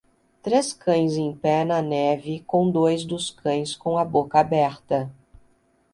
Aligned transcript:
Três 0.41 0.73
cães 0.73 1.15
em 1.15 1.31
pé 1.31 1.63
na 1.63 1.79
neve 1.79 2.43
com 2.47 2.71
dois 2.71 3.05
dos 3.05 3.29
cães 3.29 3.75
com 3.75 3.99
a 3.99 4.03
boca 4.03 4.39
aberta. 4.39 5.13